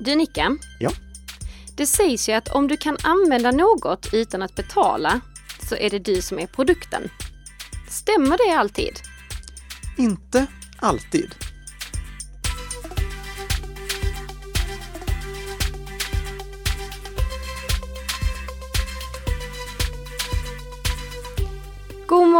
[0.00, 0.90] Du Nicka, Ja.
[1.76, 5.20] det sägs ju att om du kan använda något utan att betala
[5.68, 7.10] så är det du som är produkten.
[7.88, 8.92] Stämmer det alltid?
[9.98, 10.46] Inte
[10.76, 11.34] alltid.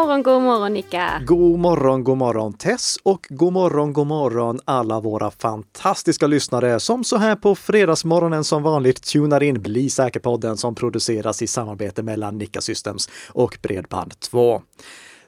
[0.07, 1.23] Morgon, god morgon Nika!
[1.27, 7.05] God morgon, god morgon Tess och god morgon, god morgon alla våra fantastiska lyssnare som
[7.05, 12.38] så här på fredagsmorgonen som vanligt tunar in Bli säker-podden som produceras i samarbete mellan
[12.38, 14.62] Nika Systems och Bredband2.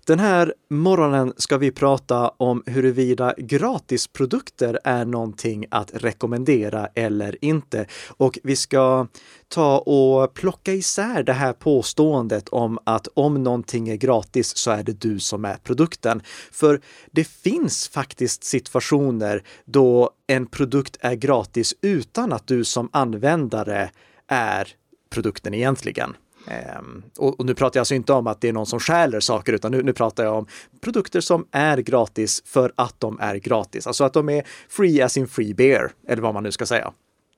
[0.07, 7.87] Den här morgonen ska vi prata om huruvida gratisprodukter är någonting att rekommendera eller inte.
[8.09, 9.07] Och vi ska
[9.49, 14.83] ta och plocka isär det här påståendet om att om någonting är gratis så är
[14.83, 16.23] det du som är produkten.
[16.53, 16.81] För
[17.11, 23.91] det finns faktiskt situationer då en produkt är gratis utan att du som användare
[24.29, 24.69] är
[25.11, 26.17] produkten egentligen.
[26.47, 29.21] Ehm, och, och, nu pratar jag alltså inte om att det är någon som stjäler
[29.21, 30.47] saker, utan nu, nu pratar jag om
[30.81, 33.87] produkter som är gratis för att de är gratis.
[33.87, 36.93] Alltså att de är free as in free beer, eller vad man nu ska säga.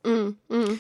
[0.06, 0.79] Mm, mm.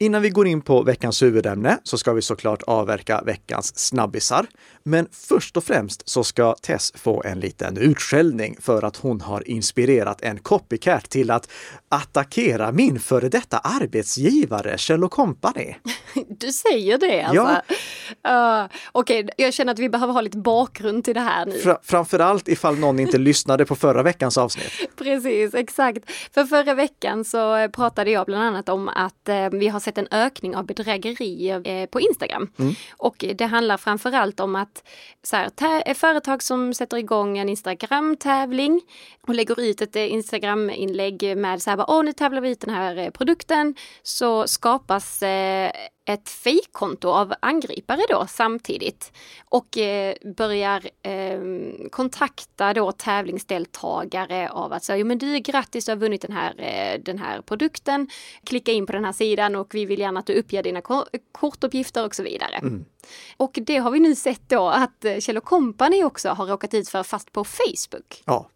[0.00, 4.46] Innan vi går in på veckans huvudämne så ska vi såklart avverka veckans snabbisar.
[4.82, 9.48] Men först och främst så ska Tess få en liten utskällning för att hon har
[9.48, 11.50] inspirerat en copycat till att
[11.88, 15.74] attackera min före detta arbetsgivare Kjell Company.
[16.28, 17.62] Du säger det alltså?
[18.22, 18.62] Ja.
[18.62, 19.34] Uh, Okej, okay.
[19.36, 21.58] jag känner att vi behöver ha lite bakgrund till det här nu.
[21.58, 24.96] Fra framförallt ifall någon inte lyssnade på förra veckans avsnitt.
[24.96, 26.10] Precis, exakt.
[26.34, 30.08] För förra veckan så pratade jag bland annat om att eh, vi har sett en
[30.10, 32.50] ökning av bedrägerier eh, på Instagram.
[32.58, 32.74] Mm.
[32.96, 34.88] Och det handlar framförallt om att
[35.22, 38.80] så här, företag som sätter igång en Instagram-tävling
[39.26, 42.74] och lägger ut ett eh, Instagram-inlägg med så här, åh nu tävlar vi ut den
[42.74, 45.22] här eh, produkten, så skapas
[46.08, 49.12] ett fejkkonto av angripare då samtidigt
[49.44, 51.40] och eh, börjar eh,
[51.90, 56.54] kontakta då tävlingsdeltagare av att säga, jo men du grattis, du har vunnit den här,
[56.58, 58.08] eh, den här produkten,
[58.44, 60.80] klicka in på den här sidan och vi vill gärna att du uppger dina
[61.32, 62.56] kortuppgifter och så vidare.
[62.56, 62.84] Mm.
[63.36, 66.88] Och det har vi nu sett då att eh, Kjell Company också har råkat ut
[66.88, 68.22] för fast på Facebook.
[68.24, 68.50] Ja.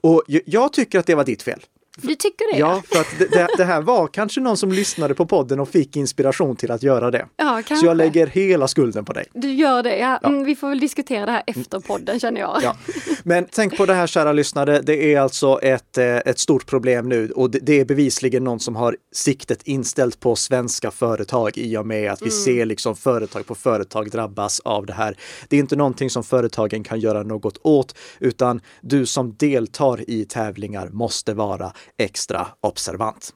[0.00, 1.60] Och jag tycker att det var ditt fel.
[1.96, 2.58] Du tycker det?
[2.58, 5.96] Ja, för att det, det, här var kanske någon som lyssnade på podden och fick
[5.96, 7.26] inspiration till att göra det.
[7.36, 7.76] Ja, kanske.
[7.76, 9.24] Så jag lägger hela skulden på dig.
[9.32, 10.18] Du gör det, ja.
[10.22, 10.28] ja.
[10.28, 12.58] Mm, vi får väl diskutera det här efter podden känner jag.
[12.62, 12.76] Ja.
[13.22, 17.08] Men tänk på det här kära lyssnare, det är alltså ett, eh, ett stort problem
[17.08, 21.86] nu och det är bevisligen någon som har siktet inställt på svenska företag i och
[21.86, 22.44] med att vi mm.
[22.44, 25.16] ser liksom företag på företag drabbas av det här.
[25.48, 30.24] Det är inte någonting som företagen kan göra något åt, utan du som deltar i
[30.24, 33.34] tävlingar måste vara extra observant.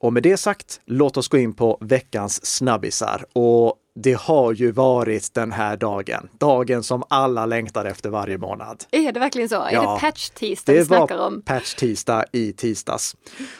[0.00, 3.24] Och med det sagt, låt oss gå in på veckans snabbisar.
[3.32, 6.28] Och det har ju varit den här dagen.
[6.38, 8.84] Dagen som alla längtar efter varje månad.
[8.90, 9.54] Är det verkligen så?
[9.54, 11.42] Ja, är det patch-tisdag vi snackar om?
[11.46, 13.16] Det var patch-tisdag i tisdags.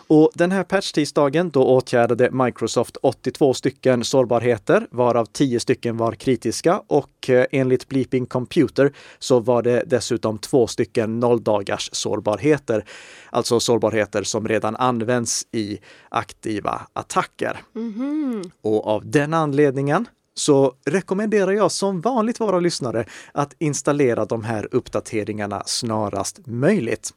[0.07, 6.83] Och den här patch-tisdagen, då åtgärdade Microsoft 82 stycken sårbarheter, varav 10 stycken var kritiska
[6.87, 12.85] och eh, enligt Bleeping Computer så var det dessutom två stycken nolldagars sårbarheter.
[13.31, 15.79] Alltså sårbarheter som redan används i
[16.09, 17.61] aktiva attacker.
[17.75, 18.51] Mm -hmm.
[18.63, 20.07] Och av den anledningen
[20.39, 27.11] så rekommenderar jag som vanligt våra lyssnare att installera de här uppdateringarna snarast möjligt.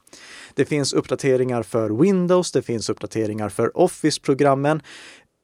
[0.55, 4.81] Det finns uppdateringar för Windows, det finns uppdateringar för Office-programmen.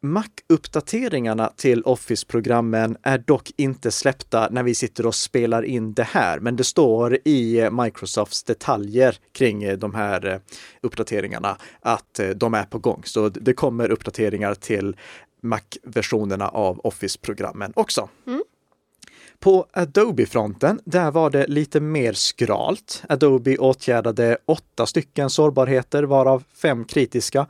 [0.02, 6.40] Mac-uppdateringarna till Office-programmen är dock inte släppta när vi sitter och spelar in det här,
[6.40, 10.42] men det står i Microsofts detaljer kring de här
[10.82, 13.02] uppdateringarna att de är på gång.
[13.06, 14.96] Så det kommer uppdateringar till
[15.42, 18.10] Mac-versionerna av Office-programmen också.
[18.28, 18.44] Mm.
[19.40, 23.04] På Adobe-fronten, där var det lite mer skralt.
[23.10, 27.48] Adobe åtgärdade åtta stycken sårbarheter, varav fem kritiska.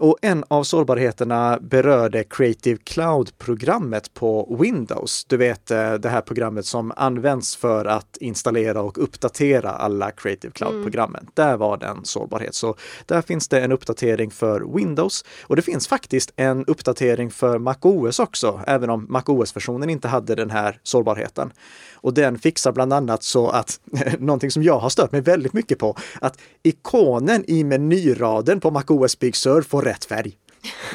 [0.00, 5.24] Och en av sårbarheterna berörde Creative Cloud-programmet på Windows.
[5.24, 10.52] Du vet eh, det här programmet som används för att installera och uppdatera alla Creative
[10.52, 11.20] Cloud-programmen.
[11.20, 11.32] Mm.
[11.34, 12.54] Där var det en sårbarhet.
[12.54, 12.76] Så
[13.06, 18.18] där finns det en uppdatering för Windows och det finns faktiskt en uppdatering för MacOS
[18.18, 21.52] också, även om MacOS-versionen inte hade den här sårbarheten.
[22.00, 23.80] Och den fixar bland annat så att,
[24.18, 29.18] någonting som jag har stört mig väldigt mycket på, att ikonen i menyraden på MacOS
[29.18, 30.32] Big Sur får rätt färg.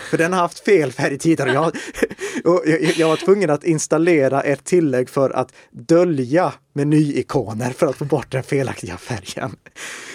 [0.10, 1.54] För den har haft fel färg tidigare.
[1.54, 1.66] Jag,
[2.54, 7.96] och jag, jag var tvungen att installera ett tillägg för att dölja menyikoner för att
[7.96, 9.56] få bort den felaktiga färgen.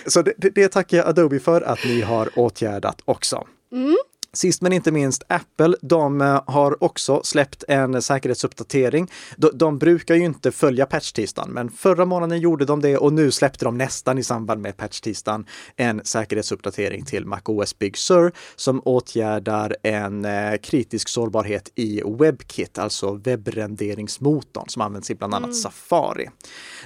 [0.07, 3.47] Så det, det tackar jag Adobe för att ni har åtgärdat också.
[3.73, 3.97] Mm.
[4.33, 9.11] Sist men inte minst Apple, de eh, har också släppt en säkerhetsuppdatering.
[9.37, 13.31] De, de brukar ju inte följa patch-tisdagen, men förra månaden gjorde de det och nu
[13.31, 15.47] släppte de nästan i samband med patch-tisdagen
[15.77, 23.15] en säkerhetsuppdatering till MacOS Big Sur som åtgärdar en eh, kritisk sårbarhet i WebKit, alltså
[23.15, 25.55] webbrenderingsmotorn som används i bland annat mm.
[25.55, 26.29] Safari.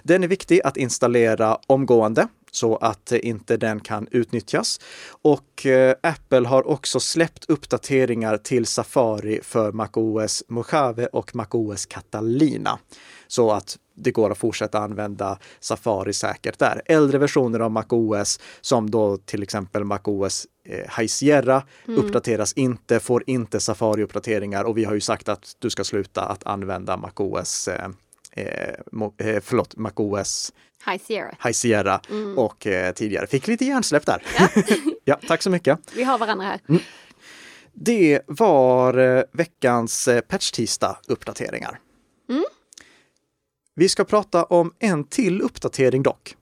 [0.03, 4.81] Den är viktig att installera omgående så att inte den kan utnyttjas.
[5.23, 12.79] Och eh, Apple har också släppt uppdateringar till Safari för MacOS Mojave och MacOS Catalina.
[13.27, 16.83] Så att det går att fortsätta använda Safari säkert där.
[16.87, 22.05] Äldre versioner av MacOS som då till exempel MacOS eh, High Sierra mm.
[22.05, 26.47] uppdateras inte, får inte Safari-uppdateringar och vi har ju sagt att du ska sluta att
[26.47, 27.89] använda MacOS eh,
[28.33, 28.69] eh,
[29.29, 30.53] eh förlåt, MacOS
[30.87, 32.39] High Sierra, High Sierra mm.
[32.39, 33.27] och eh, tidigare.
[33.27, 34.23] Fick lite hjärnsläpp där.
[34.39, 34.49] Ja.
[35.05, 35.79] ja, tack så mycket.
[35.95, 36.61] Vi har varandra här.
[36.69, 36.83] Mm.
[37.73, 41.79] Det var eh, veckans eh, patch-tisdag-uppdateringar.
[42.31, 42.45] Mm.
[43.75, 46.37] Vi ska prata om en till uppdatering dock.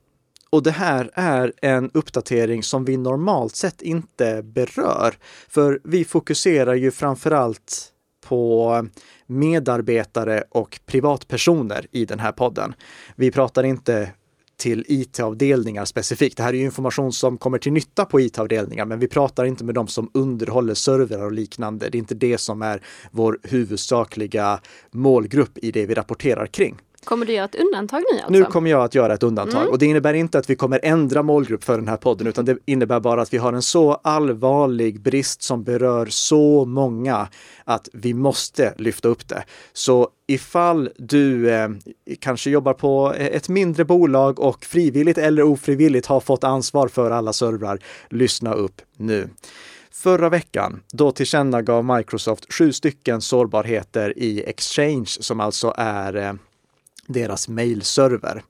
[0.49, 5.15] Och det här är en uppdatering som vi normalt sett inte berör.
[5.49, 7.91] För vi fokuserar ju framförallt
[8.21, 8.87] på
[9.31, 12.73] medarbetare och privatpersoner i den här podden.
[13.15, 14.11] Vi pratar inte
[14.57, 16.37] till IT-avdelningar specifikt.
[16.37, 19.63] Det här är ju information som kommer till nytta på IT-avdelningar, men vi pratar inte
[19.63, 21.89] med dem som underhåller servrar och liknande.
[21.89, 22.81] Det är inte det som är
[23.11, 24.59] vår huvudsakliga
[24.91, 26.77] målgrupp i det vi rapporterar kring.
[27.05, 28.31] Kommer du göra ett undantag nu alltså?
[28.31, 29.71] Nu kommer jag att göra ett undantag mm.
[29.71, 32.57] och det innebär inte att vi kommer ändra målgrupp för den här podden utan det
[32.65, 37.27] innebär bara att vi har en så allvarlig brist som berör så många
[37.63, 39.43] att vi måste lyfta upp det.
[39.73, 41.69] Så ifall du eh,
[42.19, 47.33] kanske jobbar på ett mindre bolag och frivilligt eller ofrivilligt har fått ansvar för alla
[47.33, 49.29] servrar, lyssna upp nu.
[49.91, 56.33] Förra veckan, då tillkännagav Microsoft sju stycken sårbarheter i Exchange som alltså är eh,
[57.11, 58.43] deras mailserver.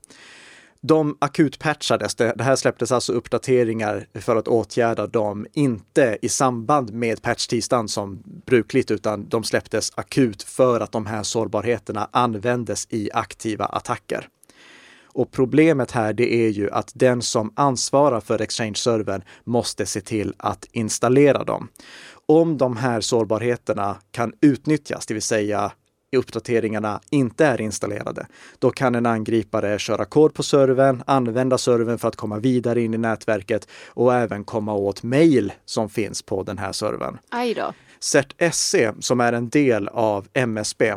[0.83, 2.15] De akutpatchades.
[2.15, 8.23] Det, här släpptes alltså uppdateringar för att åtgärda dem, inte i samband med patch-tisdagen som
[8.45, 14.27] brukligt, utan de släpptes akut för att de här sårbarheterna användes i aktiva attacker.
[15.13, 20.33] Och problemet här det är ju att den som ansvarar för Exchange-servern måste se till
[20.37, 21.67] att installera dem.
[22.25, 25.71] Om de här sårbarheterna kan utnyttjas, det vill säga
[26.17, 28.27] uppdateringarna inte är installerade,
[28.59, 32.93] då kan en angripare köra kod på servern, använda servern för att komma vidare in
[32.93, 37.17] i nätverket och även komma åt mejl som finns på den här servern.
[37.29, 37.73] Aj då.
[37.99, 40.93] CertSE, som är en del av MSB,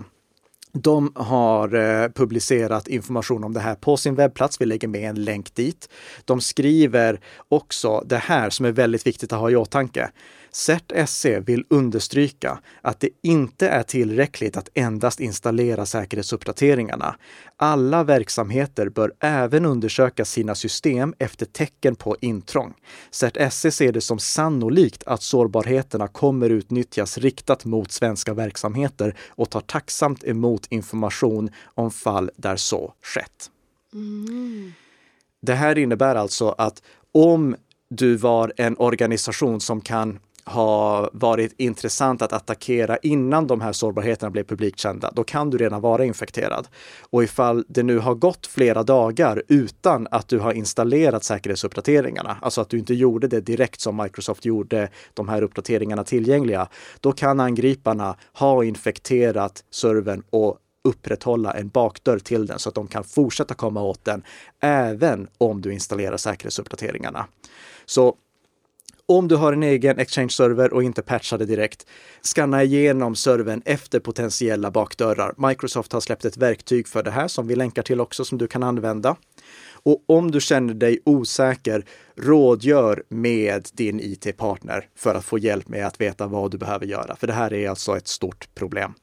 [0.74, 4.60] de har eh, publicerat information om det här på sin webbplats.
[4.60, 5.88] Vi lägger med en länk dit.
[6.24, 10.10] De skriver också det här som är väldigt viktigt att ha i åtanke.
[10.54, 17.16] CERT-SE vill understryka att det inte är tillräckligt att endast installera säkerhetsuppdateringarna.
[17.56, 22.74] Alla verksamheter bör även undersöka sina system efter tecken på intrång.
[23.10, 29.60] CERT-SE ser det som sannolikt att sårbarheterna kommer utnyttjas riktat mot svenska verksamheter och tar
[29.60, 33.50] tacksamt emot information om fall där så skett.
[33.92, 34.72] Mm.
[35.40, 36.82] Det här innebär alltså att
[37.12, 37.56] om
[37.88, 44.30] du var en organisation som kan har varit intressant att attackera innan de här sårbarheterna
[44.30, 46.68] blev publikkända, då kan du redan vara infekterad.
[47.10, 52.60] Och ifall det nu har gått flera dagar utan att du har installerat säkerhetsuppdateringarna, alltså
[52.60, 56.68] att du inte gjorde det direkt som Microsoft gjorde de här uppdateringarna tillgängliga,
[57.00, 62.86] då kan angriparna ha infekterat servern och upprätthålla en bakdörr till den så att de
[62.86, 64.22] kan fortsätta komma åt den
[64.60, 67.26] även om du installerar säkerhetsuppdateringarna.
[67.86, 68.16] Så
[69.08, 71.86] om du har en egen Exchange-server och inte patchade direkt,
[72.22, 75.48] skanna igenom servern efter potentiella bakdörrar.
[75.48, 78.46] Microsoft har släppt ett verktyg för det här som vi länkar till också som du
[78.46, 79.16] kan använda.
[79.82, 81.84] Och om du känner dig osäker,
[82.16, 87.16] rådgör med din IT-partner för att få hjälp med att veta vad du behöver göra.
[87.16, 88.94] För det här är alltså ett stort problem.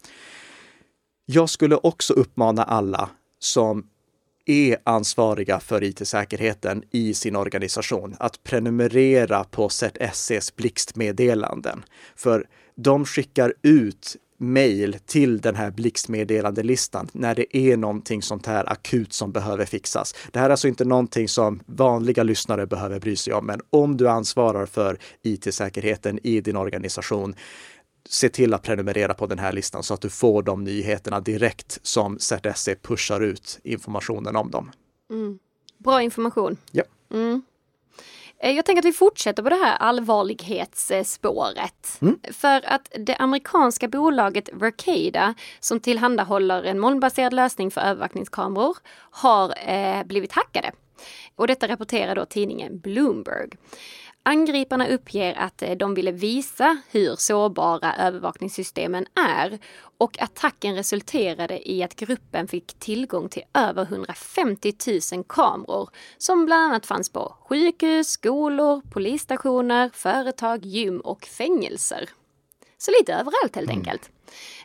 [1.26, 3.84] Jag skulle också uppmana alla som
[4.52, 11.84] är ansvariga för IT-säkerheten i sin organisation att prenumerera på ZSCs blixtmeddelanden.
[12.16, 18.72] För de skickar ut mejl till den här blixtmeddelandelistan när det är någonting sånt här
[18.72, 20.16] akut som behöver fixas.
[20.32, 23.98] Det här är alltså inte någonting som vanliga lyssnare behöver bry sig om, men om
[23.98, 27.36] du ansvarar för IT-säkerheten i din organisation,
[28.10, 31.80] se till att prenumerera på den här listan så att du får de nyheterna direkt
[31.84, 34.72] som ZSE pushar ut informationen om dem.
[35.10, 35.40] Mm.
[35.78, 36.58] Bra information.
[36.72, 36.84] Ja.
[37.12, 37.42] Mm.
[38.44, 41.98] Eh, jag tänker att vi fortsätter på det här allvarlighetsspåret.
[42.02, 42.20] Mm.
[42.32, 48.78] För att det amerikanska bolaget Vercada som tillhandahåller en molnbaserad lösning för övervakningskameror
[49.12, 50.72] har eh, blivit hackade.
[51.36, 53.50] Och detta rapporterar då tidningen Bloomberg.
[54.24, 59.60] Angriparna uppger att eh, de ville visa hur sårbara övervakningssystemen är
[59.98, 64.74] och attacken resulterade i att gruppen fick tillgång till över 150
[65.14, 72.10] 000 kameror som bland annat fanns på sjukhus, skolor, polisstationer, företag, gym och fängelser.
[72.78, 73.78] Så lite överallt helt mm.
[73.78, 74.12] enkelt.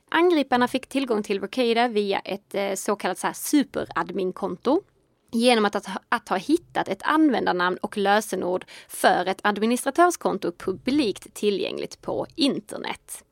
[0.08, 4.82] Angriparna fick tillgång till Vercada via ett eh, så kallat så superadmin-konto
[5.30, 12.02] genom att, att, att, ha hittat ett användarnamn och lösenord för ett administratörskonto publikt tillgängligt
[12.02, 13.24] på internet.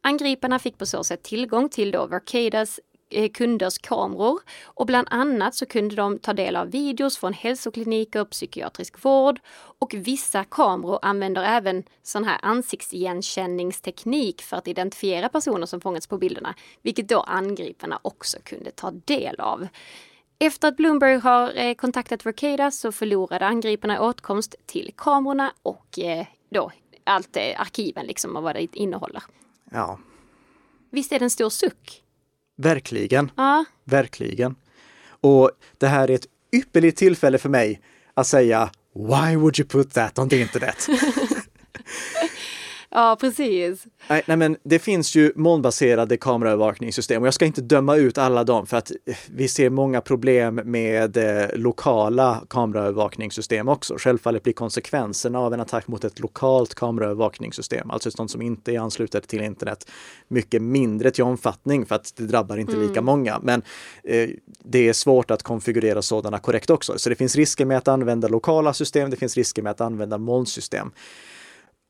[0.00, 2.80] Angriparna fick på så sätt tillgång till då Vercadas
[3.10, 8.24] eh, kunders kameror och bland annat så kunde de ta del av videos från hälsokliniker,
[8.24, 15.80] psykiatrisk vård och vissa kameror använder även sån här ansiktsigenkänningsteknik för att identifiera personer som
[15.80, 19.68] fångats på bilderna, vilket då angriparna också kunde ta del av.
[20.40, 26.26] Efter att Bloomberg har eh, kontaktat Vercada så förlorade angriparna åtkomst till kamerorna och eh,
[26.50, 26.72] då
[27.04, 29.22] allt eh, arkiven liksom och vad det innehåller.
[29.70, 29.98] Ja.
[30.90, 32.02] Visst är det en stor suck?
[32.56, 33.30] Verkligen.
[33.36, 33.64] Ja.
[33.84, 34.56] Verkligen.
[35.20, 37.80] Och det här är ett ypperligt tillfälle för mig
[38.14, 40.86] att säga Why would you put that on the internet?
[42.90, 43.86] Ja, precis.
[44.08, 48.44] Nej, nej, men det finns ju molnbaserade kameraövervakningssystem och jag ska inte döma ut alla
[48.44, 48.92] dem för att
[49.26, 53.94] vi ser många problem med eh, lokala kameraövervakningssystem också.
[53.98, 58.80] Självfallet blir konsekvenserna av en attack mot ett lokalt kameraövervakningssystem, alltså sånt som inte är
[58.80, 59.90] anslutet till internet,
[60.28, 62.88] mycket mindre till omfattning för att det drabbar inte mm.
[62.88, 63.38] lika många.
[63.42, 63.62] Men
[64.04, 64.28] eh,
[64.64, 66.98] det är svårt att konfigurera sådana korrekt också.
[66.98, 70.18] Så det finns risker med att använda lokala system, det finns risker med att använda
[70.18, 70.92] molnsystem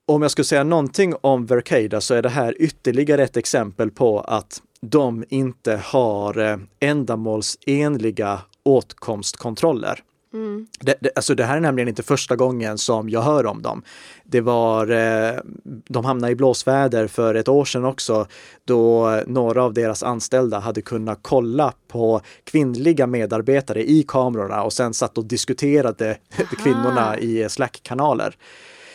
[0.08, 4.20] om jag skulle säga någonting om Vercada så är det här ytterligare ett exempel på
[4.20, 10.02] att de inte har eh, ändamålsenliga åtkomstkontroller.
[10.32, 10.66] Mm.
[10.80, 13.82] Det, det, alltså det här är nämligen inte första gången som jag hör om dem.
[14.24, 15.40] Det var, eh,
[15.88, 18.26] de hamnade i blåsväder för ett år sedan också
[18.64, 24.94] då några av deras anställda hade kunnat kolla på kvinnliga medarbetare i kamerorna och sen
[24.94, 26.44] satt och diskuterade Aha.
[26.62, 28.36] kvinnorna i Slack-kanaler.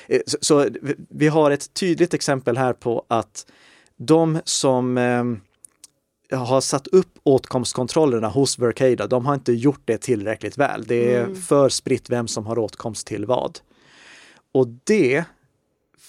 [0.07, 0.67] Eh, så, så,
[1.09, 3.45] vi har ett tydligt exempel här på att
[3.97, 10.57] de som eh, har satt upp åtkomstkontrollerna hos Vercada, de har inte gjort det tillräckligt
[10.57, 10.83] väl.
[10.87, 11.35] Det är mm.
[11.35, 13.59] för spritt vem som har åtkomst till vad.
[14.51, 15.25] Och det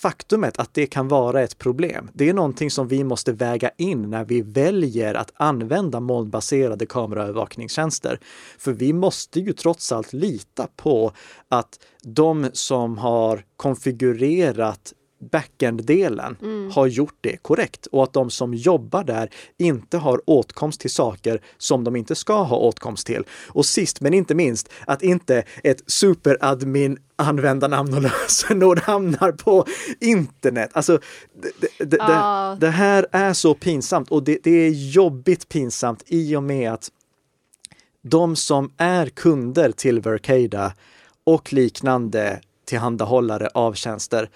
[0.04, 4.10] faktumet att det kan vara ett problem, det är någonting som vi måste väga in
[4.10, 8.20] när vi väljer att använda molnbaserade kameraövervakningstjänster.
[8.58, 11.12] För vi måste ju trots allt lita på
[11.48, 14.92] att de som har konfigurerat
[15.30, 16.70] backend-delen mm.
[16.70, 21.40] har gjort det korrekt och att de som jobbar där inte har åtkomst till saker
[21.58, 23.24] som de inte ska ha åtkomst till.
[23.48, 29.66] Och sist men inte minst att inte ett superadmin användarnamn och lösenord hamnar på
[30.00, 30.70] internet.
[30.72, 30.98] Alltså,
[31.42, 32.50] det, det, oh.
[32.50, 36.72] det, det här är så pinsamt och det, det är jobbigt pinsamt i och med
[36.72, 36.90] att
[38.02, 40.72] de som är kunder till Vercada
[41.24, 44.30] och liknande tillhandahållare av tjänster,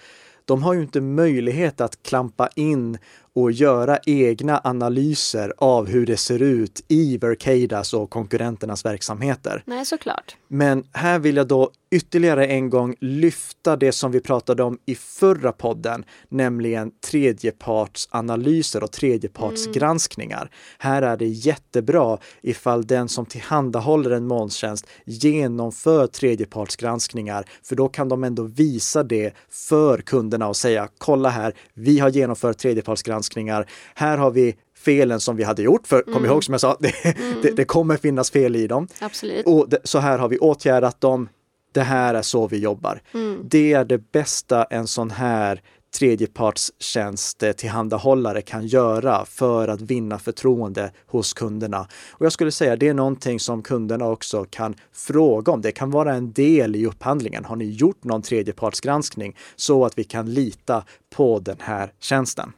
[0.49, 2.97] de har ju inte möjlighet att klampa in
[3.33, 9.63] och göra egna analyser av hur det ser ut i Vercadas och konkurrenternas verksamheter.
[9.65, 10.35] Nej, såklart.
[10.47, 14.95] Men här vill jag då ytterligare en gång lyfta det som vi pratade om i
[14.95, 20.41] förra podden, nämligen tredjepartsanalyser och tredjepartsgranskningar.
[20.41, 20.51] Mm.
[20.77, 28.09] Här är det jättebra ifall den som tillhandahåller en molntjänst genomför tredjepartsgranskningar, för då kan
[28.09, 33.69] de ändå visa det för kunderna och säga kolla här, vi har genomfört tredjepartsgranskningar.
[33.95, 35.87] Här har vi felen som vi hade gjort.
[35.87, 36.25] För kom mm.
[36.25, 37.41] ihåg som jag sa, det, mm.
[37.41, 38.87] det, det, kommer finnas fel i dem.
[38.99, 39.45] Absolut.
[39.45, 41.29] Och det, så här har vi åtgärdat dem.
[41.71, 43.01] Det här är så vi jobbar.
[43.13, 43.41] Mm.
[43.43, 45.61] Det är det bästa en sån här
[45.91, 51.87] tredjepartstjänst tillhandahållare kan göra för att vinna förtroende hos kunderna.
[52.11, 55.61] Och jag skulle säga det är någonting som kunderna också kan fråga om.
[55.61, 57.45] Det kan vara en del i upphandlingen.
[57.45, 62.53] Har ni gjort någon tredjepartsgranskning så att vi kan lita på den här tjänsten?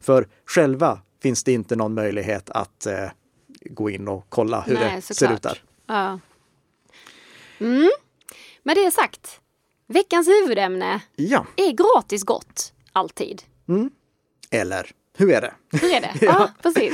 [0.00, 3.08] För själva finns det inte någon möjlighet att eh,
[3.70, 5.62] gå in och kolla hur Nej, det ser ut där.
[5.86, 6.18] Ja.
[7.58, 7.90] Mm.
[8.68, 9.40] Med det sagt,
[9.86, 11.46] veckans huvudämne ja.
[11.56, 13.42] är gratis gott, alltid.
[13.68, 13.90] Mm.
[14.50, 15.52] Eller hur är det?
[15.72, 16.10] Hur är det?
[16.20, 16.26] ja.
[16.38, 16.92] ja, precis.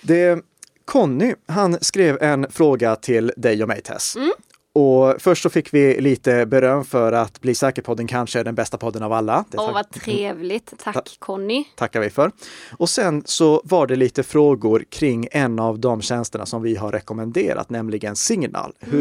[0.00, 0.44] Det,
[0.84, 4.16] Conny, han skrev en fråga till dig och mig Tess.
[4.16, 4.32] Mm.
[4.72, 8.78] Och först så fick vi lite beröm för att Bli säker-podden kanske är den bästa
[8.78, 9.44] podden av alla.
[9.56, 10.72] Åh, vad trevligt.
[10.78, 11.64] Tack Conny.
[11.76, 12.30] Tackar vi för.
[12.70, 16.92] Och sen så var det lite frågor kring en av de tjänsterna som vi har
[16.92, 18.72] rekommenderat, nämligen Signal.
[18.80, 18.96] Mm.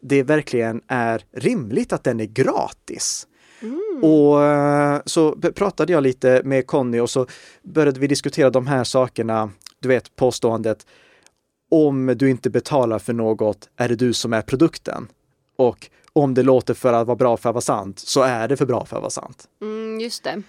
[0.00, 3.26] Det verkligen är rimligt att den är gratis.
[3.60, 4.00] Mm.
[4.02, 7.26] Och eh, så pratade jag lite med Conny och så
[7.62, 9.50] började vi diskutera de här sakerna.
[9.80, 10.86] Du vet påståendet
[11.70, 15.08] om du inte betalar för något är det du som är produkten.
[15.56, 18.56] Och om det låter för att vara bra för att vara sant så är det
[18.56, 19.48] för bra för att vara sant.
[19.62, 20.42] Mm, just det.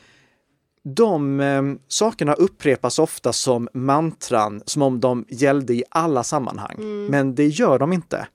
[0.84, 6.76] De eh, sakerna upprepas ofta som mantran, som om de gällde i alla sammanhang.
[6.78, 7.06] Mm.
[7.06, 8.28] Men det gör de inte.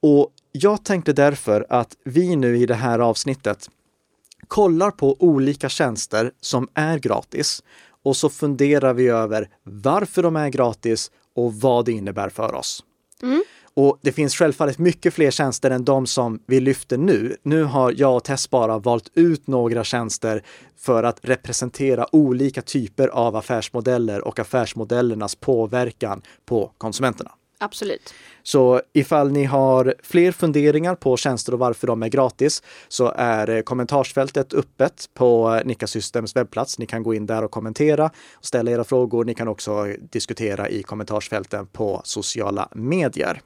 [0.00, 3.70] Och jag tänkte därför att vi nu i det här avsnittet
[4.48, 7.62] kollar på olika tjänster som är gratis
[8.02, 12.84] och så funderar vi över varför de är gratis och vad det innebär för oss.
[13.22, 13.42] Mm.
[13.74, 17.36] Och det finns självfallet mycket fler tjänster än de som vi lyfter nu.
[17.42, 20.42] Nu har jag och Tess bara valt ut några tjänster
[20.76, 27.30] för att representera olika typer av affärsmodeller och affärsmodellernas påverkan på konsumenterna.
[27.58, 28.14] Absolut.
[28.42, 33.62] Så ifall ni har fler funderingar på tjänster och varför de är gratis så är
[33.62, 36.78] kommentarsfältet öppet på Nika Systems webbplats.
[36.78, 39.24] Ni kan gå in där och kommentera och ställa era frågor.
[39.24, 43.40] Ni kan också diskutera i kommentarsfälten på sociala medier.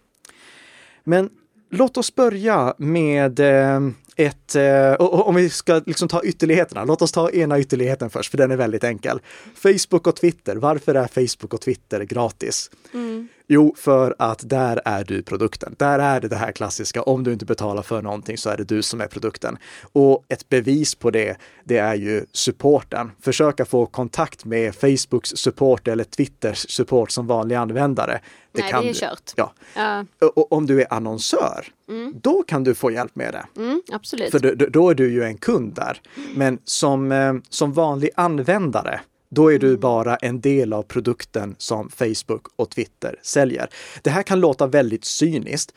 [1.05, 1.31] Men
[1.71, 3.81] låt oss börja med eh,
[4.17, 8.39] ett, eh, om vi ska liksom ta ytterligheterna, låt oss ta ena ytterligheten först, för
[8.39, 9.21] den är väldigt enkel.
[9.55, 12.71] Facebook och Twitter, varför är Facebook och Twitter gratis?
[12.95, 13.29] Mm.
[13.55, 15.75] Jo, för att där är du produkten.
[15.79, 18.65] Där är det det här klassiska, om du inte betalar för någonting så är det
[18.65, 19.59] du som är produkten.
[19.93, 23.11] Och ett bevis på det, det är ju supporten.
[23.21, 28.21] Försöka få kontakt med Facebooks support eller Twitters support som vanlig användare.
[28.53, 29.33] Det Nej, kan det är kört.
[29.37, 29.53] Ja.
[29.77, 30.29] Uh.
[30.29, 32.15] Och om du är annonsör, mm.
[32.23, 33.61] då kan du få hjälp med det.
[33.61, 34.31] Mm, absolut.
[34.31, 36.01] För då, då, är du ju en kund där.
[36.35, 39.01] Men som, eh, som vanlig användare,
[39.35, 39.81] då är du mm.
[39.81, 43.69] bara en del av produkten som Facebook och Twitter säljer.
[44.03, 45.75] Det här kan låta väldigt cyniskt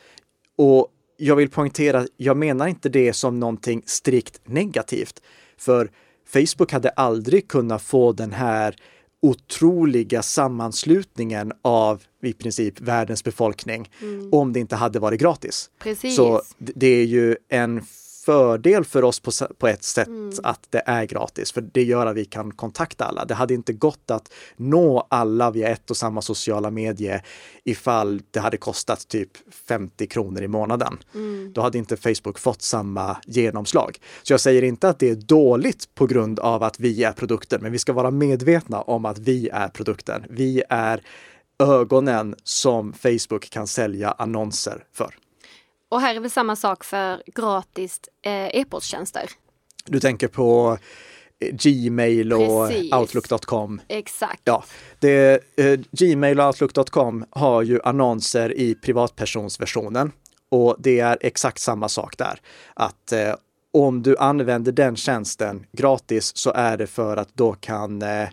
[0.56, 5.22] och jag vill poängtera, jag menar inte det som någonting strikt negativt.
[5.58, 5.90] För
[6.26, 8.76] Facebook hade aldrig kunnat få den här
[9.22, 14.32] otroliga sammanslutningen av i princip världens befolkning mm.
[14.32, 15.70] om det inte hade varit gratis.
[15.78, 16.16] Precis.
[16.16, 17.82] Så det är ju en
[18.26, 20.32] fördel för oss på, på ett sätt mm.
[20.42, 23.24] att det är gratis, för det gör att vi kan kontakta alla.
[23.24, 27.22] Det hade inte gått att nå alla via ett och samma sociala medie
[27.64, 29.30] ifall det hade kostat typ
[29.68, 30.98] 50 kronor i månaden.
[31.14, 31.52] Mm.
[31.52, 33.98] Då hade inte Facebook fått samma genomslag.
[34.22, 37.62] Så jag säger inte att det är dåligt på grund av att vi är produkten,
[37.62, 40.24] men vi ska vara medvetna om att vi är produkten.
[40.30, 41.00] Vi är
[41.58, 45.14] ögonen som Facebook kan sälja annonser för.
[45.88, 49.30] Och här är väl samma sak för gratis eh, e-posttjänster.
[49.84, 50.78] Du tänker på
[51.38, 52.92] eh, Gmail och Precis.
[52.92, 53.80] Outlook.com.
[53.88, 54.42] Exakt.
[54.44, 54.64] Ja,
[54.98, 60.12] det, eh, Gmail och Outlook.com har ju annonser i privatpersonsversionen
[60.50, 62.40] och det är exakt samma sak där.
[62.74, 63.34] Att eh,
[63.72, 68.28] om du använder den tjänsten gratis så är det för att då kan eh,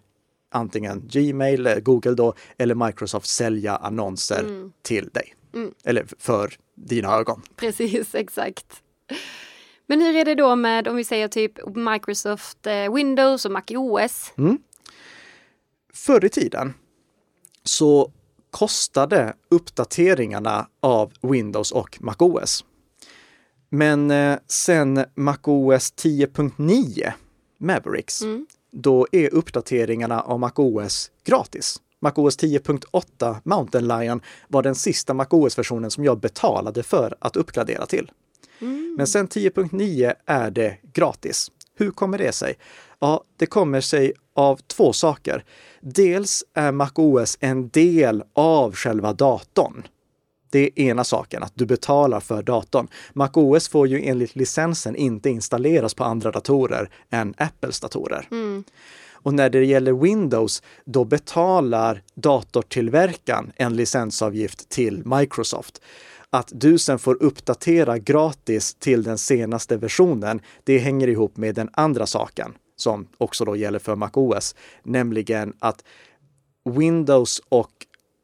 [0.51, 4.71] antingen Gmail, eh, Google då, eller Microsoft sälja annonser mm.
[4.81, 5.33] till dig.
[5.53, 5.73] Mm.
[5.83, 7.41] Eller för dina ögon.
[7.55, 8.81] Precis, exakt.
[9.87, 13.63] Men hur är det då med om vi säger typ Microsoft eh, Windows och Mac
[13.69, 14.33] OS?
[14.37, 14.57] Mm.
[15.93, 16.73] Förr i tiden
[17.63, 18.11] så
[18.51, 22.65] kostade uppdateringarna av Windows och Mac OS.
[23.69, 27.11] Men eh, sen Mac OS 10.9
[27.57, 28.47] Mavericks, mm.
[28.71, 31.81] då är uppdateringarna av Mac OS gratis.
[32.03, 38.11] MacOS 10.8 Mountain Lion var den sista MacOS-versionen som jag betalade för att uppgradera till.
[38.59, 38.95] Mm.
[38.97, 41.51] Men sen 10.9 är det gratis.
[41.75, 42.55] Hur kommer det sig?
[42.99, 45.45] Ja, det kommer sig av två saker.
[45.81, 49.83] Dels är MacOS en del av själva datorn.
[50.49, 52.87] Det är ena saken, att du betalar för datorn.
[53.13, 58.27] MacOS får ju enligt licensen inte installeras på andra datorer än Apples datorer.
[58.31, 58.63] Mm.
[59.23, 65.81] Och när det gäller Windows, då betalar datortillverkaren en licensavgift till Microsoft.
[66.29, 71.69] Att du sen får uppdatera gratis till den senaste versionen, det hänger ihop med den
[71.73, 75.83] andra saken som också då gäller för MacOS, nämligen att
[76.69, 77.82] Windows och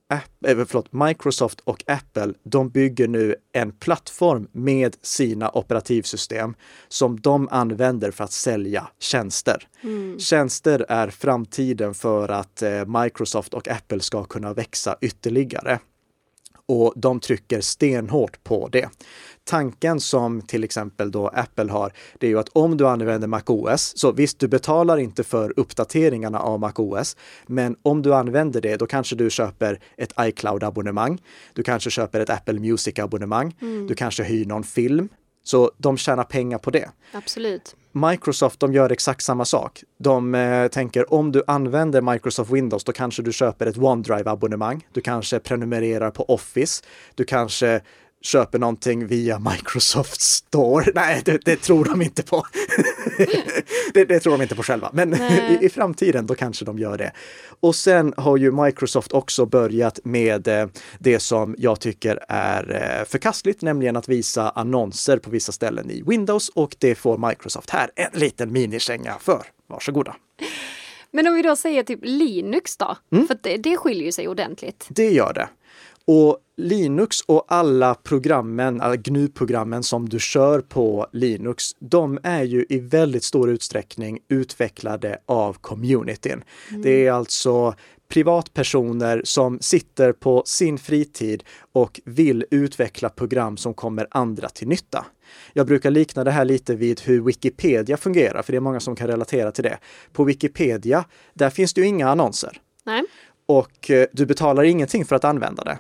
[0.10, 6.56] Apple, förlåt, Microsoft och Apple, de bygger nu en plattform med sina operativsystem
[6.88, 9.68] som de använder för att sälja tjänster.
[9.82, 10.20] Mm.
[10.20, 15.80] Tjänster är framtiden för att eh, Microsoft och Apple ska kunna växa ytterligare.
[16.66, 18.90] och de trycker stenhårt på det.
[19.50, 23.94] Tanken som till exempel då Apple har, det är ju att om du använder MacOS,
[23.96, 28.86] så visst, du betalar inte för uppdateringarna av MacOS, men om du använder det, då
[28.86, 31.22] kanske du köper ett iCloud-abonnemang.
[31.54, 33.56] Du kanske köper ett Apple Music-abonnemang.
[33.62, 33.88] Mm.
[33.88, 35.10] Du kanske hyr någon film.
[35.44, 36.90] Så de tjänar pengar på det.
[37.12, 37.76] Absolut.
[37.92, 39.84] Microsoft, de gör exakt samma sak.
[40.00, 44.88] De eh, tänker om du använder Microsoft Windows, då kanske du köper ett OneDrive-abonnemang.
[44.94, 46.84] Du kanske prenumererar på Office.
[47.16, 47.82] Du kanske
[48.22, 50.86] köper någonting via Microsoft Store.
[50.96, 52.46] Nej, det, det tror de inte på.
[53.94, 54.90] det, det, tror de inte på själva.
[54.94, 55.14] Men
[55.52, 57.12] i, i, framtiden, då kanske de gör det.
[57.60, 60.68] Och sen har ju Microsoft också börjat med eh,
[61.00, 66.04] det som jag tycker är eh, förkastligt, nämligen att visa annonser på vissa ställen i
[66.08, 69.46] Windows och det får Microsoft här en liten minikänga för.
[69.68, 70.16] Varsågoda.
[71.12, 72.98] Men om vi då säger typ Linux då?
[73.12, 73.28] Mm.
[73.28, 74.88] För det, det skiljer sig ordentligt.
[74.90, 75.50] Det gör det.
[76.06, 82.66] Och Linux och alla programmen, alla GNU-programmen som du kör på Linux, de är ju
[82.70, 86.44] i väldigt stor utsträckning utvecklade av communityn.
[86.70, 86.82] Mm.
[86.82, 87.76] Det är alltså
[88.08, 95.06] privatpersoner som sitter på sin fritid och vill utveckla program som kommer andra till nytta.
[95.54, 98.96] Jag brukar likna det här lite vid hur Wikipedia fungerar, för det är många som
[98.96, 99.80] kan relatera till det.
[100.14, 102.58] På Wikipedia, där finns det ju inga annonser.
[102.84, 103.04] Nej.
[103.46, 105.80] Och eh, du betalar ingenting för att använda det.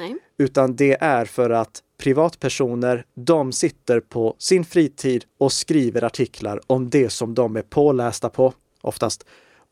[0.00, 0.16] Nej.
[0.38, 6.90] Utan det är för att privatpersoner, de sitter på sin fritid och skriver artiklar om
[6.90, 9.26] det som de är pålästa på, oftast,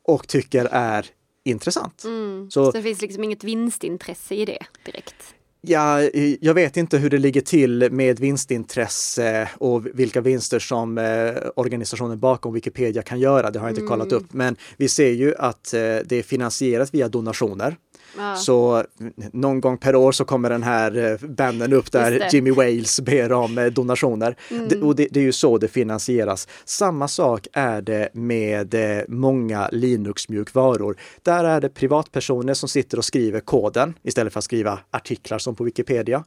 [0.05, 1.07] och tycker är
[1.45, 2.05] intressant.
[2.05, 2.51] Mm.
[2.51, 5.35] Så, Så det finns liksom inget vinstintresse i det direkt?
[5.61, 6.03] Ja,
[6.41, 12.19] jag vet inte hur det ligger till med vinstintresse och vilka vinster som eh, organisationen
[12.19, 13.51] bakom Wikipedia kan göra.
[13.51, 13.89] Det har jag inte mm.
[13.89, 17.77] kollat upp, men vi ser ju att eh, det är finansierat via donationer.
[18.17, 18.37] Ja.
[18.37, 18.85] Så
[19.33, 23.33] någon gång per år så kommer den här eh, banden upp där Jimmy Wales ber
[23.33, 24.37] om eh, donationer.
[24.51, 24.69] Mm.
[24.69, 26.49] Det, och det, det, är ju så det finansieras.
[26.65, 30.97] Samma sak är det med eh, många Linux-mjukvaror.
[31.23, 35.55] Där är det privatpersoner som sitter och skriver koden istället för att skriva artiklar som
[35.55, 36.25] på Wikipedia.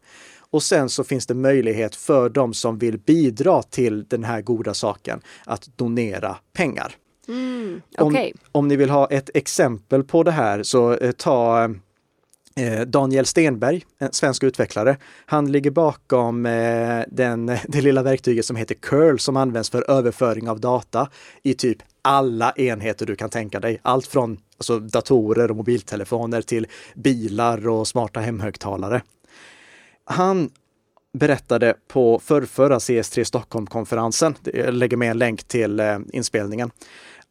[0.51, 4.73] Och sen så finns det möjlighet för de som vill bidra till den här goda
[4.73, 6.95] saken att donera pengar.
[7.31, 8.31] Mm, okay.
[8.31, 11.63] om, om ni vill ha ett exempel på det här så eh, ta
[12.55, 14.97] eh, Daniel Stenberg, en svensk utvecklare.
[15.25, 20.49] Han ligger bakom eh, den, det lilla verktyget som heter curl som används för överföring
[20.49, 21.09] av data
[21.43, 23.79] i typ alla enheter du kan tänka dig.
[23.81, 29.01] Allt från alltså, datorer och mobiltelefoner till bilar och smarta hemhögtalare.
[30.05, 30.49] Han
[31.13, 36.71] berättade på förrförra CS3 Stockholm-konferensen, jag lägger med en länk till eh, inspelningen,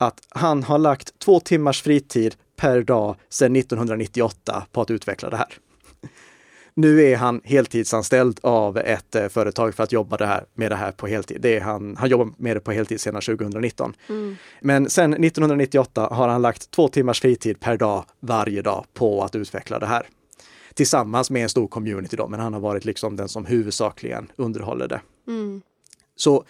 [0.00, 5.36] att han har lagt två timmars fritid per dag sedan 1998 på att utveckla det
[5.36, 5.58] här.
[6.74, 10.76] Nu är han heltidsanställd av ett eh, företag för att jobba det här, med det
[10.76, 11.40] här på heltid.
[11.40, 13.94] Det är han, han jobbar med det på heltid sedan 2019.
[14.08, 14.36] Mm.
[14.60, 19.34] Men sedan 1998 har han lagt två timmars fritid per dag varje dag på att
[19.34, 20.06] utveckla det här.
[20.74, 24.88] Tillsammans med en stor community då, men han har varit liksom den som huvudsakligen underhåller
[24.88, 25.00] det.
[25.28, 25.62] Mm.
[26.16, 26.44] Så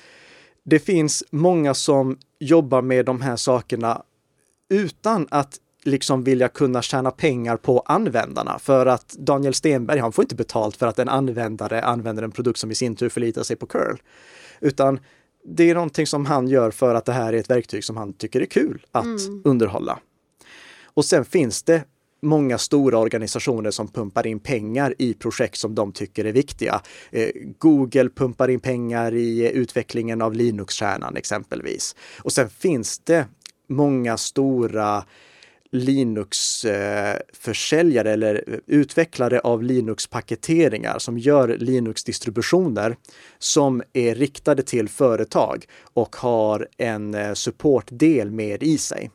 [0.65, 4.03] det finns många som jobbar med de här sakerna
[4.69, 8.59] utan att liksom vilja kunna tjäna pengar på användarna.
[8.59, 12.59] För att Daniel Stenberg, han får inte betalt för att en användare använder en produkt
[12.59, 13.97] som i sin tur förlitar sig på curl.
[14.61, 15.01] Utan
[15.45, 18.13] det är någonting som han gör för att det här är ett verktyg som han
[18.13, 19.43] tycker är kul att mm.
[19.45, 19.99] underhålla.
[20.85, 21.85] Och sen finns det
[22.23, 26.81] många stora organisationer som pumpar in pengar i projekt som de tycker är viktiga.
[27.11, 27.29] Eh,
[27.59, 31.97] Google pumpar in pengar i eh, utvecklingen av Linux-kärnan exempelvis.
[32.23, 33.27] Och sen finns det
[33.69, 35.05] många stora
[35.73, 42.97] Linux-försäljare eller utvecklare av Linux-paketeringar som gör Linux-distributioner
[43.39, 49.11] som är riktade till företag och har en eh, supportdel med i sig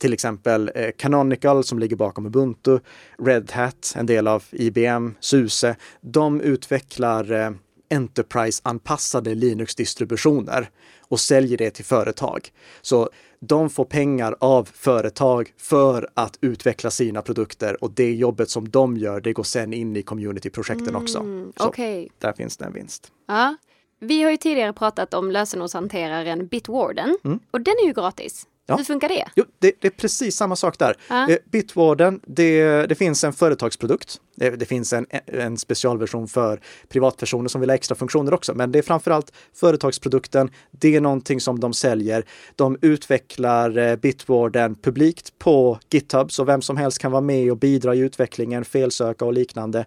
[0.00, 2.78] till exempel eh, Canonical som ligger bakom Ubuntu,
[3.18, 5.76] Red Hat, en del av IBM, SUSE.
[6.00, 7.50] De utvecklar eh,
[7.90, 12.52] Enterprise-anpassade Linux-distributioner och säljer det till företag.
[12.82, 13.10] Så
[13.40, 18.96] de får pengar av företag för att utveckla sina produkter och det jobbet som de
[18.96, 21.24] gör, det går sen in i community-projekten mm, också.
[21.56, 22.08] Så okay.
[22.18, 23.12] där finns det en vinst.
[23.28, 23.56] Ja.
[24.02, 27.40] Vi har ju tidigare pratat om lösenordshanteraren Bitwarden mm.
[27.50, 28.46] och den är ju gratis.
[28.70, 28.76] Ja.
[28.76, 29.24] Hur funkar det?
[29.34, 30.96] Jo, det, det, är precis samma sak där.
[31.08, 31.28] Ah.
[31.52, 34.20] Bitwarden, det, det finns en företagsprodukt.
[34.36, 38.72] Det, det, finns en, en specialversion för privatpersoner som vill ha extra funktioner också, men
[38.72, 40.50] det är framförallt företagsprodukten.
[40.70, 42.24] Det är någonting som de säljer.
[42.56, 47.58] De utvecklar eh, Bitwarden publikt på GitHub, så vem som helst kan vara med och
[47.58, 49.84] bidra i utvecklingen, felsöka och liknande.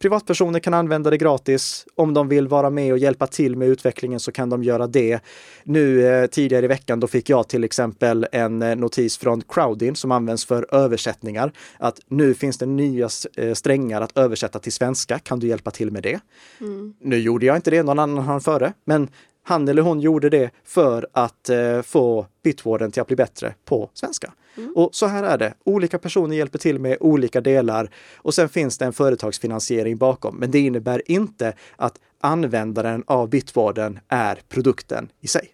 [0.00, 1.86] Privatpersoner kan använda det gratis.
[1.94, 5.20] Om de vill vara med och hjälpa till med utvecklingen så kan de göra det.
[5.64, 9.96] Nu eh, tidigare i veckan då fick jag till exempel en eh, notis från Crowdin
[9.96, 11.52] som används för översättningar.
[11.78, 15.18] Att nu finns det nya eh, strängar att översätta till svenska.
[15.18, 16.20] Kan du hjälpa till med det?
[16.60, 16.94] Mm.
[17.00, 19.08] Nu gjorde jag inte det, någon annan hann före, men
[19.48, 23.90] han eller hon gjorde det för att eh, få Bitwarden till att bli bättre på
[23.94, 24.32] svenska.
[24.56, 24.72] Mm.
[24.76, 25.54] Och så här är det.
[25.64, 30.36] Olika personer hjälper till med olika delar och sen finns det en företagsfinansiering bakom.
[30.36, 35.48] Men det innebär inte att användaren av Bitwarden är produkten i sig.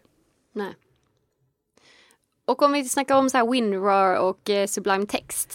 [0.55, 0.75] Nej.
[2.45, 5.55] Och om vi snackar om så här WinRAR och eh, Sublime Text?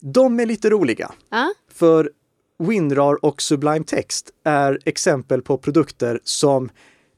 [0.00, 1.06] De är lite roliga.
[1.34, 1.48] Uh?
[1.72, 2.10] För
[2.58, 6.70] WinRAR och Sublime Text är exempel på produkter som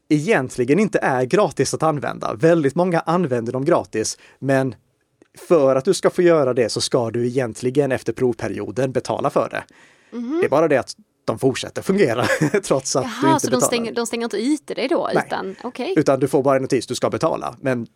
[0.09, 2.35] egentligen inte är gratis att använda.
[2.35, 4.75] Väldigt många använder dem gratis, men
[5.39, 9.49] för att du ska få göra det så ska du egentligen efter provperioden betala för
[9.51, 9.65] det.
[10.17, 10.39] Mm.
[10.41, 10.95] Det är bara det att
[11.25, 12.27] de fortsätter fungera
[12.65, 13.61] trots att Jaha, du inte så betalar.
[13.61, 15.11] De stänger, de stänger inte ute dig då?
[15.15, 15.25] Nej.
[15.27, 15.95] Utan, okay.
[15.97, 17.57] utan du får bara en notis, du ska betala.
[17.61, 17.87] Men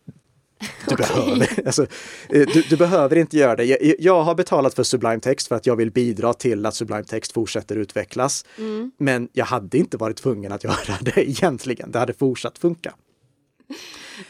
[0.88, 1.07] du, okay.
[1.14, 1.83] behöver, alltså,
[2.29, 3.64] eh, du, du, behöver inte göra det.
[3.64, 7.05] Jag, jag, har betalat för Sublime Text för att jag vill bidra till att Sublime
[7.05, 8.44] Text fortsätter utvecklas.
[8.59, 8.92] Mm.
[8.98, 11.90] Men jag hade inte varit tvungen att göra det egentligen.
[11.90, 12.94] Det hade fortsatt funka.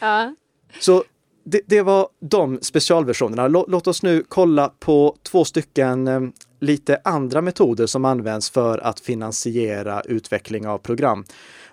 [0.00, 0.34] Ja.
[0.80, 1.04] Så
[1.44, 3.48] det, det, var de specialversionerna.
[3.48, 6.20] Låt, oss nu kolla på två stycken eh,
[6.60, 11.24] lite andra metoder som används för att finansiera utveckling av program.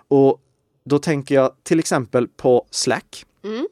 [0.08, 0.40] Och
[0.84, 3.24] då tänker jag till exempel på Slack.
[3.44, 3.66] Mm.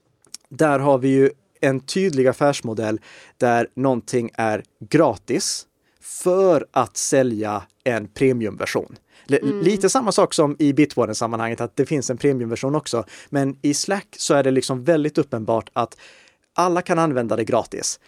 [0.49, 1.31] Där har vi ju
[1.61, 3.01] en tydlig affärsmodell
[3.37, 5.67] där någonting är gratis
[6.01, 8.97] för att sälja en premiumversion.
[9.29, 9.61] Mm.
[9.61, 13.05] Lite samma sak som i Bitwarden-sammanhanget, att det finns en premiumversion också.
[13.29, 15.97] Men i Slack så är det liksom väldigt uppenbart att
[16.55, 18.01] alla kan använda det gratis.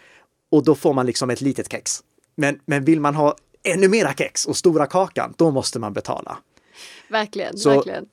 [0.51, 2.03] Och då får man liksom ett litet kex.
[2.35, 6.37] Men, men vill man ha ännu mera kex och stora kakan, då måste man betala.
[7.09, 8.05] Verkligen, så verkligen.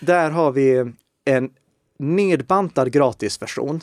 [0.00, 0.92] Där har vi
[1.24, 1.50] en
[2.02, 3.80] nedbantad gratisversion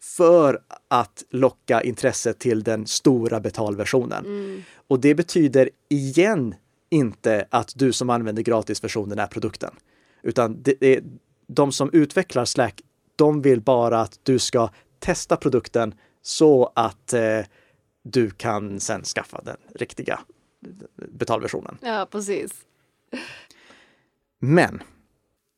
[0.00, 4.24] för att locka intresse till den stora betalversionen.
[4.24, 4.62] Mm.
[4.88, 6.54] Och det betyder igen
[6.90, 9.74] inte att du som använder gratisversionen är produkten.
[10.22, 11.02] Utan det är
[11.46, 12.80] de som utvecklar Slack,
[13.16, 17.40] de vill bara att du ska testa produkten så att eh,
[18.02, 20.20] du kan sen skaffa den riktiga
[21.12, 21.78] betalversionen.
[21.80, 22.52] Ja, precis.
[24.38, 24.82] Men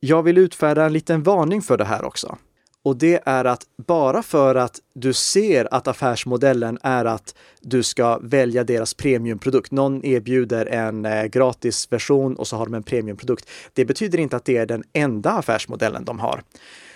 [0.01, 2.39] jag vill utfärda en liten varning för det här också.
[2.83, 8.19] Och det är att bara för att du ser att affärsmodellen är att du ska
[8.23, 9.71] välja deras premiumprodukt.
[9.71, 13.51] Någon erbjuder en eh, gratisversion och så har de en premiumprodukt.
[13.73, 16.43] Det betyder inte att det är den enda affärsmodellen de har.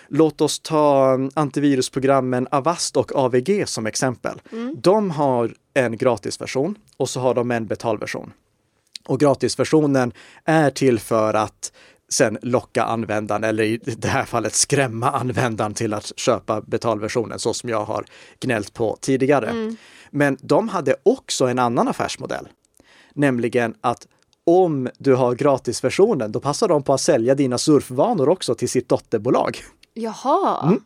[0.08, 4.40] Låt oss ta mm, antivirusprogrammen Avast och AVG som exempel.
[4.52, 4.76] Mm.
[4.80, 8.32] De har en gratisversion och så har de en betalversion.
[9.06, 10.12] Och gratisversionen
[10.44, 11.72] är till för att
[12.12, 17.54] sen locka användaren eller i det här fallet skrämma användaren till att köpa betalversionen så
[17.54, 18.04] som jag har
[18.40, 19.46] gnällt på tidigare.
[19.46, 19.76] Mm.
[20.10, 22.48] Men de hade också en annan affärsmodell,
[23.14, 24.06] nämligen att
[24.44, 28.88] om du har gratisversionen, då passar de på att sälja dina surfvanor också till sitt
[28.88, 29.58] dotterbolag.
[29.94, 30.82] Jaha, mm.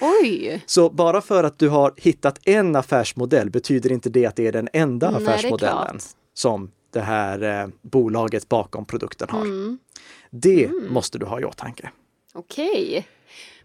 [0.22, 0.62] oj!
[0.66, 4.52] Så bara för att du har hittat en affärsmodell betyder inte det att det är
[4.52, 5.98] den enda Nej, affärsmodellen
[6.34, 9.40] som det här eh, bolaget bakom produkten har.
[9.40, 9.78] Mm.
[10.30, 10.92] Det mm.
[10.92, 11.90] måste du ha i åtanke.
[12.34, 12.88] Okej.
[12.88, 13.02] Okay.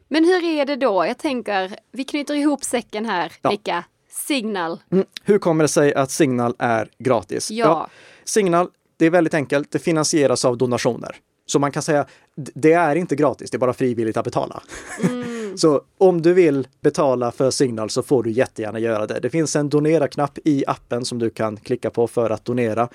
[0.07, 1.05] Men hur är det då?
[1.05, 3.49] Jag tänker, vi knyter ihop säcken här, ja.
[3.49, 3.83] Mika.
[4.09, 4.79] Signal.
[4.91, 5.05] Mm.
[5.23, 7.51] Hur kommer det sig att Signal är gratis?
[7.51, 7.65] Ja.
[7.65, 7.89] ja.
[8.23, 9.71] Signal, det är väldigt enkelt.
[9.71, 11.15] Det finansieras av donationer.
[11.45, 14.63] Så man kan säga, det är inte gratis, det är bara frivilligt att betala.
[15.03, 15.57] Mm.
[15.57, 19.19] så om du vill betala för Signal så får du jättegärna göra det.
[19.19, 22.89] Det finns en donera-knapp i appen som du kan klicka på för att donera.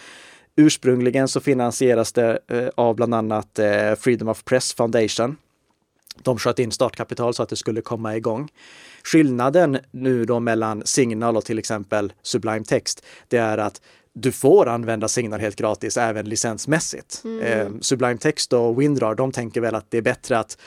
[0.57, 5.37] Ursprungligen så finansieras det eh, av bland annat eh, Freedom of Press Foundation.
[6.23, 8.49] De sköt in startkapital så att det skulle komma igång.
[9.05, 13.81] Skillnaden nu då mellan Signal och till exempel Sublime Text, det är att
[14.13, 17.23] du får använda Signal helt gratis även licensmässigt.
[17.25, 17.41] Mm.
[17.41, 20.59] Eh, Sublime Text och Windrar, de tänker väl att det är bättre att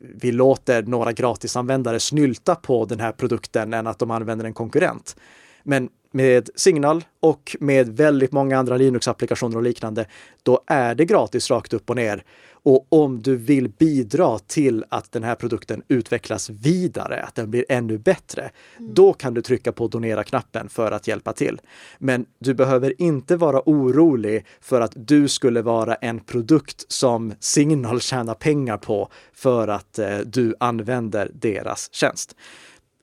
[0.00, 5.16] vi låter några gratisanvändare snylta på den här produkten än att de använder en konkurrent.
[5.62, 10.06] Men med Signal och med väldigt många andra Linux-applikationer och liknande,
[10.42, 12.24] då är det gratis rakt upp och ner.
[12.66, 17.64] Och om du vill bidra till att den här produkten utvecklas vidare, att den blir
[17.68, 18.94] ännu bättre, mm.
[18.94, 21.60] då kan du trycka på donera-knappen för att hjälpa till.
[21.98, 28.00] Men du behöver inte vara orolig för att du skulle vara en produkt som Signal
[28.00, 32.36] tjänar pengar på för att eh, du använder deras tjänst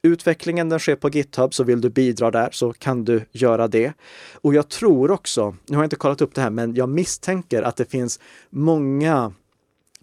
[0.04, 3.94] Utvecklingen den sker på GitHub, så vill du bidra där så kan du göra det.
[4.34, 7.62] Och jag tror också, nu har jag inte kollat upp det här, men jag misstänker
[7.62, 9.34] att det finns många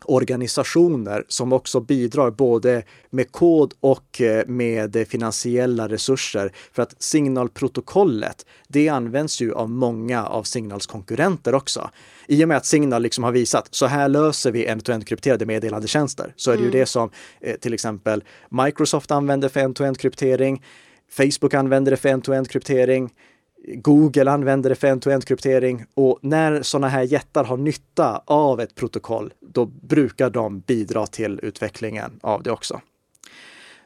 [0.04, 6.52] organisationer som också bidrar både med kod och eh, med finansiella resurser.
[6.72, 11.90] För att signalprotokollet, det används ju av många av Signals konkurrenter också.
[12.26, 16.32] I och med att Signal liksom har visat, så här löser vi end-to-end krypterade meddelandetjänster,
[16.36, 16.72] så är det mm.
[16.72, 17.10] ju det som
[17.40, 20.62] eh, till exempel Microsoft använder för end-to-end kryptering.
[21.10, 23.10] Facebook använder det för end-to-end kryptering.
[23.68, 28.74] Google använder det för end-to-end kryptering och när sådana här jättar har nytta av ett
[28.74, 32.80] protokoll, då brukar de bidra till utvecklingen av det också.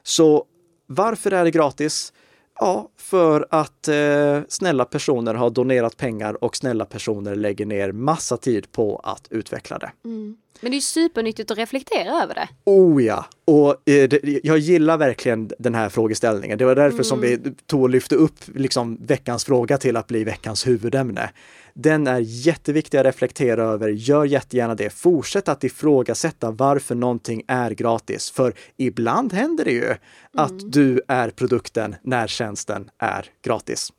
[0.03, 0.45] Så
[0.87, 2.13] varför är det gratis?
[2.61, 8.37] Ja, för att eh, snälla personer har donerat pengar och snälla personer lägger ner massa
[8.37, 9.93] tid på att utveckla det.
[10.05, 10.37] Mm.
[10.61, 12.49] Men det är supernyttigt att reflektera över det.
[12.65, 13.27] Oh ja!
[13.45, 16.59] Och eh, det, jag gillar verkligen den här frågeställningen.
[16.59, 17.05] Det var därför mm.
[17.05, 21.31] som vi tog och lyfte upp liksom, veckans fråga till att bli veckans huvudämne.
[21.75, 23.89] Den är jätteviktig att reflektera över.
[23.89, 24.91] Gör jättegärna det.
[24.91, 28.31] Fortsätt att ifrågasätta varför någonting är gratis.
[28.31, 29.99] För ibland händer det ju mm.
[30.33, 33.93] att du är produkten när tjänsten är gratis.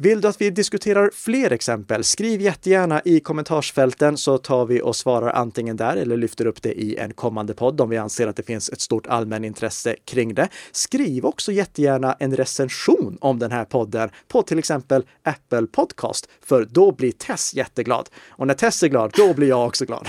[0.00, 2.04] Vill du att vi diskuterar fler exempel?
[2.04, 6.72] Skriv jättegärna i kommentarsfälten så tar vi och svarar antingen där eller lyfter upp det
[6.72, 10.48] i en kommande podd om vi anser att det finns ett stort allmänintresse kring det.
[10.72, 16.64] Skriv också jättegärna en recension om den här podden på till exempel Apple Podcast, för
[16.70, 18.08] då blir Tess jätteglad.
[18.28, 20.08] Och när Tess är glad, då blir jag också glad.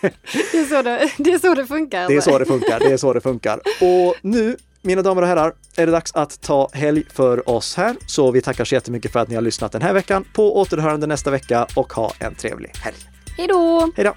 [0.52, 2.08] Det är så det, det, är så det funkar.
[2.08, 2.78] Det är så det funkar.
[2.78, 3.60] Det är så det funkar.
[3.80, 7.96] Och nu mina damer och herrar, är det dags att ta helg för oss här.
[8.06, 10.24] Så vi tackar så jättemycket för att ni har lyssnat den här veckan.
[10.32, 12.96] På återhörande nästa vecka och ha en trevlig helg.
[13.36, 13.92] Hej då!
[13.96, 14.14] Hej då!